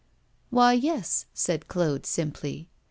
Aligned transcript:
'Why, 0.49 0.73
yes,' 0.73 1.27
said 1.31 1.67
Claude, 1.67 2.07
simply. 2.07 2.67